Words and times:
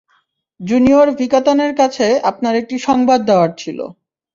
Junior 0.59 1.07
ভিকাতানের 1.19 1.73
কাছে 1.75 2.07
আপনার 2.21 2.53
একটি 2.55 2.75
সংবাদ 2.79 3.19
দেওয়ার 3.25 3.51
ছিল। 3.57 3.79